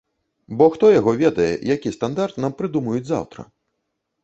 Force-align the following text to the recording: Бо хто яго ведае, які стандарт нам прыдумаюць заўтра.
Бо 0.61 0.65
хто 0.75 0.89
яго 0.99 1.13
ведае, 1.23 1.51
які 1.75 1.95
стандарт 1.97 2.41
нам 2.47 2.57
прыдумаюць 2.63 3.05
заўтра. 3.13 3.41